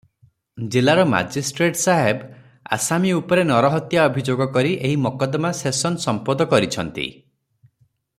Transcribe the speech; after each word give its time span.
ଜିଲ୍ଲାର 0.75 1.01
ମାଜିଷ୍ଟ୍ରେଟ 1.09 1.77
ସାହେବ 1.81 2.31
ଆସାମୀ 2.77 3.11
ଉପରେ 3.17 3.43
ନରହତ୍ୟା 3.49 4.01
ଅଭିଯୋଗ 4.11 4.47
କରି 4.57 4.73
ଏହି 4.89 4.95
ମକଦ୍ଦମା 5.05 5.53
ସେସନ୍ 5.63 6.01
ସମ୍ପୋଦ 6.07 6.49
କରିଛନ୍ତି। 6.55 7.07